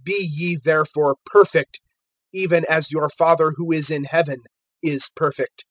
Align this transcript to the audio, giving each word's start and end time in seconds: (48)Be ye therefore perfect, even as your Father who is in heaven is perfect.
(48)Be 0.00 0.14
ye 0.30 0.56
therefore 0.56 1.18
perfect, 1.24 1.78
even 2.34 2.64
as 2.68 2.90
your 2.90 3.08
Father 3.08 3.52
who 3.54 3.70
is 3.70 3.92
in 3.92 4.02
heaven 4.02 4.40
is 4.82 5.08
perfect. 5.14 5.64